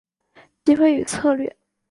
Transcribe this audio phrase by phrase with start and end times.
[0.65, 1.55] 机会与策略